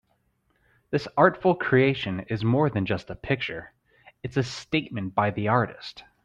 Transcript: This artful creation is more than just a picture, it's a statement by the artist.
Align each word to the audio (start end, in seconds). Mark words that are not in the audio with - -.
This 0.89 1.07
artful 1.15 1.53
creation 1.53 2.21
is 2.21 2.43
more 2.43 2.71
than 2.71 2.87
just 2.87 3.11
a 3.11 3.15
picture, 3.15 3.71
it's 4.23 4.35
a 4.35 4.41
statement 4.41 5.13
by 5.13 5.29
the 5.29 5.49
artist. 5.49 6.03